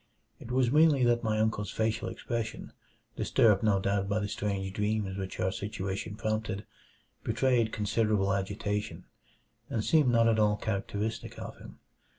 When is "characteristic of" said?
10.55-11.57